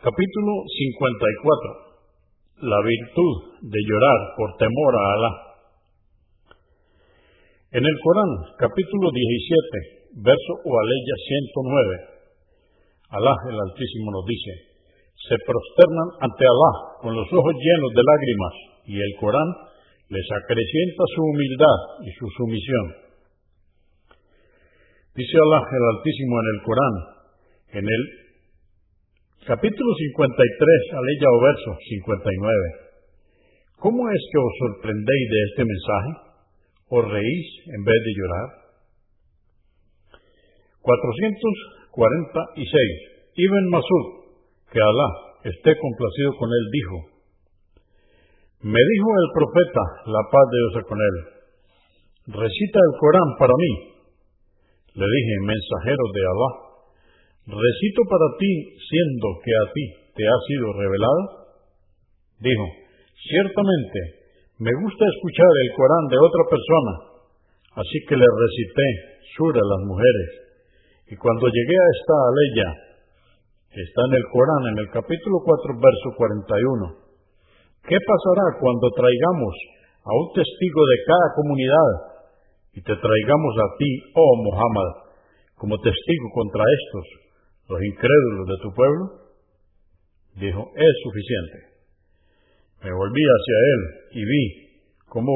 [0.00, 2.64] Capítulo 54.
[2.64, 5.32] La virtud de llorar por temor a Alá.
[7.76, 14.80] En el Corán, capítulo 17, verso o aleya 109, Alá el Altísimo nos dice,
[15.20, 16.72] se prosternan ante Alá
[17.04, 18.54] con los ojos llenos de lágrimas
[18.88, 19.52] y el Corán
[20.08, 21.78] les acrecienta su humildad
[22.08, 22.86] y su sumisión.
[25.12, 26.94] Dice Alá el Altísimo en el Corán,
[27.76, 28.19] en el
[29.40, 33.80] Capítulo 53, aleya o verso 59.
[33.80, 36.12] ¿Cómo es que os sorprendéis de este mensaje?
[36.92, 38.48] ¿Os reís en vez de llorar?
[40.84, 43.32] 446.
[43.32, 44.28] Ibn Masud,
[44.68, 45.08] que Alá
[45.48, 46.96] esté complacido con él, dijo,
[48.68, 51.16] Me dijo el profeta, la paz de Dios con él,
[52.28, 54.04] recita el Corán para mí.
[55.00, 56.69] Le dije, mensajero de Alá,
[57.46, 59.84] recito para ti siendo que a ti
[60.16, 61.22] te ha sido revelado?
[62.40, 62.66] Dijo,
[63.16, 64.20] ciertamente,
[64.60, 66.92] me gusta escuchar el Corán de otra persona,
[67.80, 68.86] así que le recité
[69.36, 70.28] Sura a las mujeres.
[71.08, 72.68] Y cuando llegué a esta aleya,
[73.72, 79.54] está en el Corán, en el capítulo 4, verso 41, ¿qué pasará cuando traigamos
[80.04, 81.90] a un testigo de cada comunidad
[82.74, 84.90] y te traigamos a ti, oh Muhammad,
[85.56, 87.29] como testigo contra estos?
[87.70, 89.04] Los incrédulos de tu pueblo?
[90.34, 91.70] Dijo, es suficiente.
[92.82, 93.80] Me volví hacia él
[94.12, 94.44] y vi
[95.06, 95.32] cómo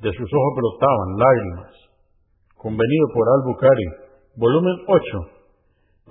[0.00, 1.72] de sus ojos brotaban lágrimas.
[2.56, 3.86] Convenido por Al-Bukhari,
[4.36, 5.30] volumen 8,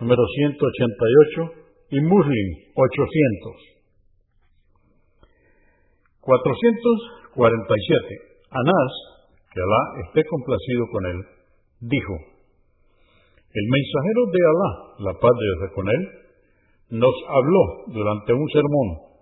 [0.02, 1.52] número 188
[1.92, 3.56] y Muslim 800.
[6.22, 8.20] 447.
[8.50, 8.92] Anás,
[9.54, 11.24] que Alá esté complacido con él,
[11.82, 12.33] dijo,
[13.54, 14.72] el mensajero de Alá,
[15.10, 16.02] la paz de Dios con él,
[16.98, 19.14] nos habló durante un sermón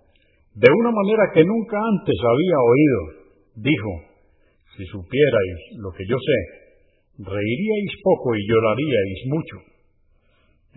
[0.55, 2.99] de una manera que nunca antes había oído.
[3.55, 3.91] Dijo,
[4.75, 6.39] si supierais lo que yo sé,
[7.19, 9.57] reiríais poco y lloraríais mucho.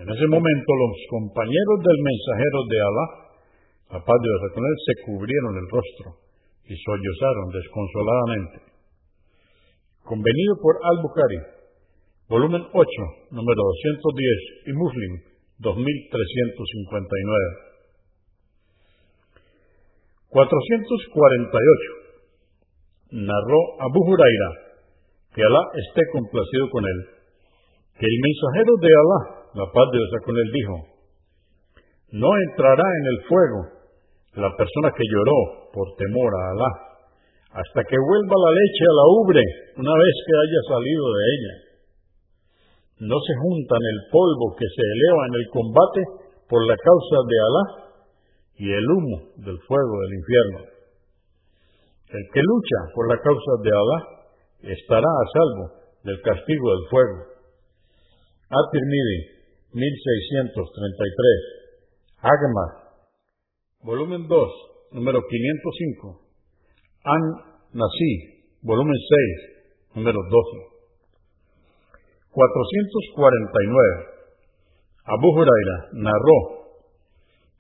[0.03, 3.07] En ese momento los compañeros del mensajero de Alá,
[3.95, 6.07] la paz de Dios con él, se cubrieron el rostro
[6.67, 8.59] y sollozaron desconsoladamente.
[10.03, 11.54] Convenido por Al-Bukhari,
[12.29, 12.71] volumen 8,
[13.31, 15.21] número 210 y Muslim
[15.59, 17.41] 2359.
[20.31, 21.95] 448.
[23.13, 24.51] Narró Abu Huraira,
[25.35, 27.07] que Alá esté complacido con él,
[27.95, 29.21] que el mensajero de Alá,
[29.55, 30.75] la paz de Dios con él, dijo,
[32.19, 33.61] no entrará en el fuego
[34.35, 36.71] la persona que lloró por temor a Alá,
[37.55, 39.39] hasta que vuelva la leche a la ubre
[39.79, 41.74] una vez que haya salido de ella
[43.01, 46.01] no se juntan el polvo que se eleva en el combate
[46.49, 47.65] por la causa de Alá
[48.57, 50.59] y el humo del fuego del infierno.
[52.15, 53.99] El que lucha por la causa de Alá
[54.63, 55.73] estará a salvo
[56.05, 57.19] del castigo del fuego.
[58.51, 59.19] At-Tirmidhi,
[59.73, 61.65] 1633.
[62.23, 62.67] Agma,
[63.83, 64.53] volumen 2,
[64.93, 66.21] número 505.
[67.05, 68.13] An-Nasi,
[68.63, 70.74] volumen 6, número 12.
[72.35, 74.11] 449.
[75.07, 76.39] Abu Huraira narró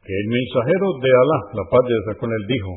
[0.03, 2.73] que el mensajero de Alá, la paz de con él, dijo,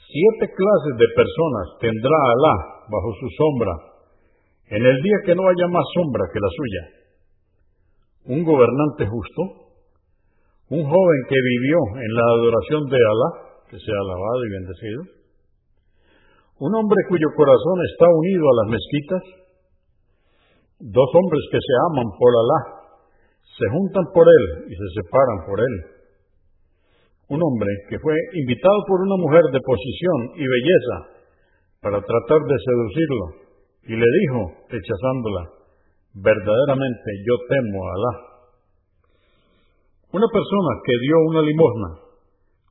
[0.00, 2.54] siete clases de personas tendrá Alá
[2.88, 3.74] bajo su sombra
[4.72, 6.82] en el día que no haya más sombra que la suya.
[8.32, 9.42] Un gobernante justo,
[10.72, 13.30] un joven que vivió en la adoración de Alá,
[13.68, 15.00] que sea alabado y bendecido,
[16.62, 19.41] un hombre cuyo corazón está unido a las mezquitas,
[20.82, 22.60] Dos hombres que se aman por Alá,
[23.38, 25.74] se juntan por él y se separan por él.
[27.30, 30.96] Un hombre que fue invitado por una mujer de posición y belleza
[31.86, 33.26] para tratar de seducirlo
[33.86, 35.42] y le dijo, rechazándola,
[36.18, 38.14] verdaderamente yo temo a Alá.
[40.18, 41.90] Una persona que dio una limosna,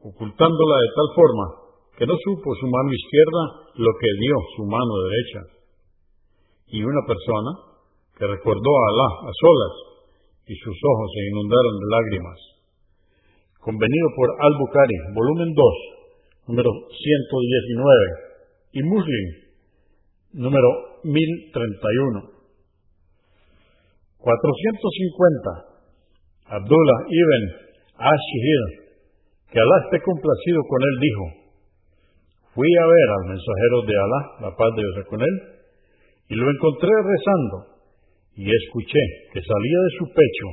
[0.04, 1.46] ocultándola de tal forma
[1.96, 5.42] que no supo su mano izquierda lo que dio su mano derecha.
[6.76, 7.71] Y una persona
[8.22, 9.76] que recordó a Alá a solas
[10.46, 12.38] y sus ojos se inundaron de lágrimas.
[13.58, 19.26] Convenido por Al-Bukhari, volumen 2, número 119, y Muslim,
[20.38, 22.30] número 1031.
[24.22, 26.62] 450.
[26.62, 27.44] Abdullah ibn
[27.98, 28.64] Ashihir,
[29.50, 31.26] que Alá esté complacido con él, dijo,
[32.54, 35.36] fui a ver al mensajero de Alá, la paz de Dios con él,
[36.30, 37.71] y lo encontré rezando
[38.36, 39.02] y escuché
[39.34, 40.48] que salía de su pecho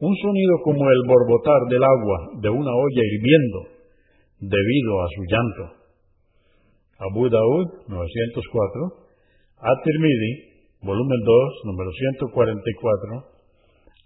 [0.00, 3.58] un sonido como el borbotar del agua de una olla hirviendo
[4.40, 5.64] debido a su llanto.
[7.00, 9.08] Abu Daud, 904,
[9.60, 10.32] At-Tirmidhi,
[10.82, 13.40] volumen 2, número 144,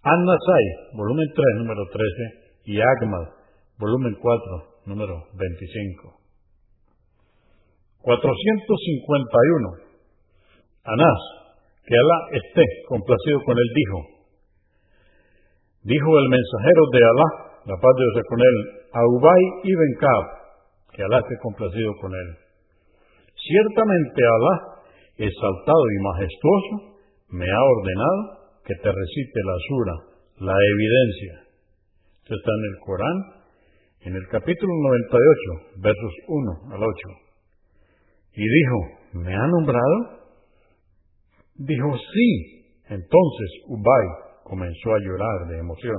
[0.02, 3.30] An-Nasai, volumen 3, número 13, y Agmal,
[3.78, 6.18] volumen 4, número 25.
[8.02, 9.84] 451.
[10.84, 11.43] Anás,
[11.84, 13.98] que Alá esté complacido con él, dijo,
[15.84, 17.28] dijo el mensajero de Alá,
[17.68, 18.56] la paz de Dios con él,
[18.92, 20.24] a Ubay ibn Kab,
[20.96, 22.28] que Alá esté complacido con él.
[23.36, 24.54] Ciertamente Alá
[25.16, 26.74] exaltado y majestuoso,
[27.30, 28.20] me ha ordenado
[28.64, 29.94] que te recite la sura,
[30.40, 31.34] la evidencia.
[32.24, 33.18] Esto está en el Corán,
[34.08, 37.24] en el capítulo 98, versos 1 al 8.
[38.36, 40.23] Y dijo, ¿me ha nombrado?
[41.56, 42.64] Dijo, sí.
[42.88, 44.06] Entonces Ubay
[44.44, 45.96] comenzó a llorar de emoción.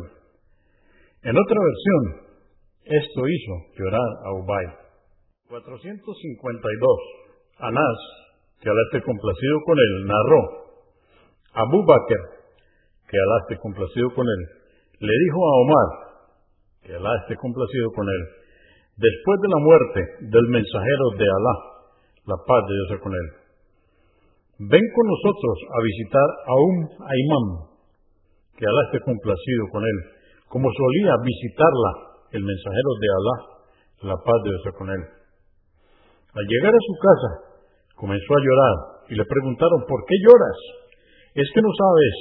[1.23, 2.25] En otra versión,
[2.85, 4.65] esto hizo llorar a Ubay.
[5.49, 6.99] 452.
[7.57, 7.97] Anás
[8.61, 10.41] que Alá esté complacido con él, narró,
[11.53, 12.21] Abu Bakr,
[13.07, 14.41] que Alá esté complacido con él,
[14.99, 15.89] le dijo a Omar,
[16.81, 18.21] que Alá esté complacido con él,
[18.97, 19.99] después de la muerte
[20.33, 21.55] del mensajero de Alá,
[22.25, 23.44] la paz de Dios con él,
[24.59, 27.47] ven con nosotros a visitar a un Aimam,
[28.55, 29.97] que Alá esté complacido con él,
[30.47, 31.91] como solía visitarla
[32.31, 33.35] el mensajero de Alá,
[34.15, 35.03] la paz de Dios con él.
[36.35, 37.31] Al llegar a su casa,
[37.95, 38.75] comenzó a llorar
[39.11, 40.59] y le preguntaron, ¿por qué lloras?
[41.35, 42.15] ¿Es que no sabes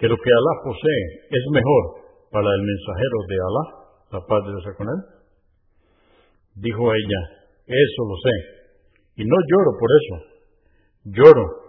[0.00, 1.82] que lo que Alá posee es mejor
[2.32, 3.64] para el mensajero de Alá,
[4.08, 5.00] la paz de Dios con él?
[6.64, 7.20] Dijo ella,
[7.68, 8.36] eso lo sé,
[9.20, 10.14] y no lloro por eso,
[11.12, 11.63] lloro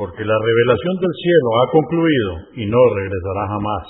[0.00, 3.84] porque la revelación del cielo ha concluido y no regresará jamás.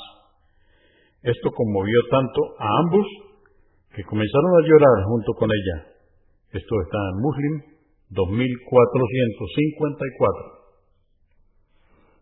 [1.23, 3.07] Esto conmovió tanto a ambos
[3.95, 5.95] que comenzaron a llorar junto con ella.
[6.51, 7.63] Esto está en Muslim
[8.11, 10.67] 2454.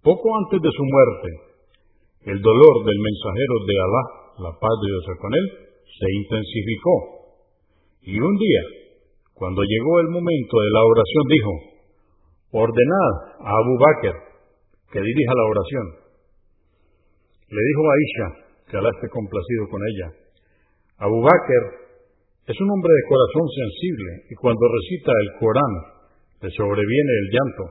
[0.00, 1.28] poco antes de su muerte,
[2.32, 6.94] el dolor del mensajero de Alá, la paz de Dios con él, se intensificó.
[8.02, 8.62] Y un día,
[9.34, 11.52] cuando llegó el momento de la oración, dijo,
[12.52, 14.16] ordenad a Abu Bakr
[14.92, 15.86] que dirija la oración.
[17.50, 18.28] Le dijo a Aisha,
[18.70, 20.08] que Alá esté complacido con ella.
[20.98, 21.84] Abu Bakr
[22.46, 25.74] es un hombre de corazón sensible y cuando recita el Corán
[26.42, 27.64] le sobreviene el llanto.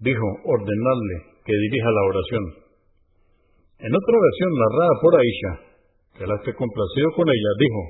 [0.00, 2.44] Dijo, ordenadle que dirija la oración.
[3.80, 5.69] En otra versión narrada por Aisha,
[6.18, 7.82] Alá esté complacido con ella, dijo,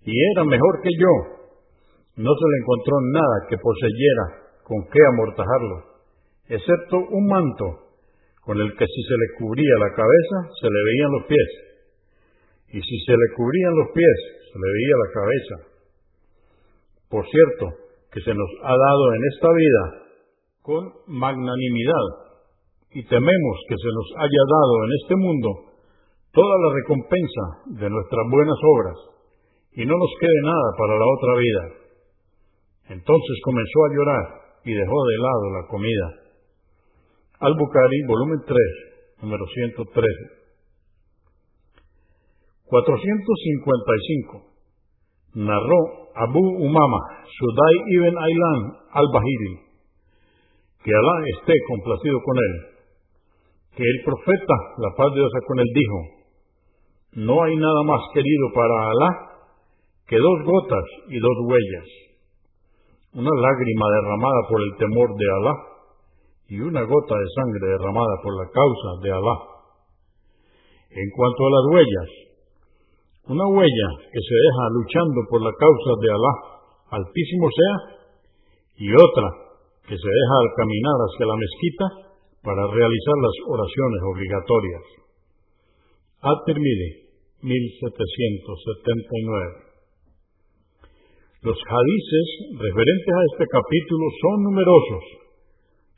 [0.04, 1.12] y era mejor que yo.
[2.16, 4.24] No se le encontró nada que poseyera
[4.62, 5.76] con qué amortajarlo,
[6.48, 7.66] excepto un manto
[8.40, 11.65] con el que si se le cubría la cabeza, se le veían los pies,
[12.68, 14.18] y si se le cubrían los pies,
[14.52, 15.56] se le veía la cabeza.
[17.08, 17.66] Por cierto,
[18.12, 19.82] que se nos ha dado en esta vida
[20.62, 22.26] con magnanimidad,
[22.96, 25.48] y tememos que se nos haya dado en este mundo
[26.32, 27.44] toda la recompensa
[27.80, 28.96] de nuestras buenas obras
[29.76, 31.62] y no nos quede nada para la otra vida.
[32.96, 34.24] Entonces comenzó a llorar
[34.64, 36.06] y dejó de lado la comida.
[37.40, 38.58] Al-Bukhari, volumen 3,
[39.22, 40.35] número 113.
[42.66, 44.42] 455.
[45.34, 45.80] Narró
[46.14, 48.60] Abu Umama, Sudai ibn Aylan
[48.92, 49.54] al-Bahiri,
[50.82, 52.54] que Alá esté complacido con él,
[53.76, 56.16] que el profeta, la paz de Dios con él, dijo,
[57.16, 59.10] no hay nada más querido para Alá
[60.06, 61.88] que dos gotas y dos huellas.
[63.14, 65.54] Una lágrima derramada por el temor de Alá
[66.48, 69.36] y una gota de sangre derramada por la causa de Alá.
[70.90, 72.10] En cuanto a las huellas,
[73.26, 76.34] una huella que se deja luchando por la causa de Alá,
[76.94, 77.98] altísimo sea,
[78.78, 79.26] y otra
[79.82, 82.06] que se deja al caminar hacia la mezquita
[82.42, 84.82] para realizar las oraciones obligatorias.
[86.22, 87.02] At-Tirmidhi,
[87.42, 89.66] 1779.
[91.42, 92.28] Los hadices
[92.58, 95.02] referentes a este capítulo son numerosos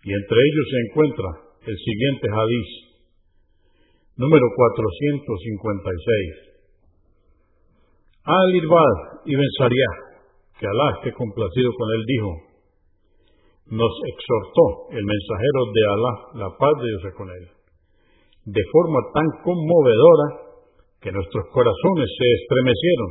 [0.05, 2.69] y entre ellos se encuentra el siguiente hadiz,
[4.17, 6.48] número 456.
[8.29, 9.97] Al-Irbad ibn Sariyah,
[10.61, 12.31] que Alá esté complacido con él, dijo,
[13.73, 16.13] nos exhortó el mensajero de Alá,
[16.45, 17.45] la paz de Dios con él,
[18.45, 20.27] de forma tan conmovedora
[21.01, 23.11] que nuestros corazones se estremecieron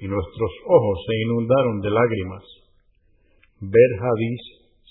[0.00, 2.44] y nuestros ojos se inundaron de lágrimas.
[3.60, 4.42] Ver Hadís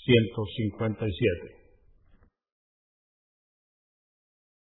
[0.06, 1.57] 157.